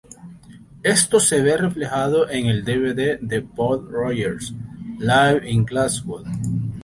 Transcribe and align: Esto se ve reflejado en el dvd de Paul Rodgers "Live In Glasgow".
Esto 0.81 1.19
se 1.19 1.43
ve 1.43 1.57
reflejado 1.57 2.27
en 2.27 2.47
el 2.47 2.65
dvd 2.65 3.19
de 3.19 3.43
Paul 3.43 3.87
Rodgers 3.87 4.51
"Live 4.97 5.47
In 5.47 5.63
Glasgow". 5.63 6.23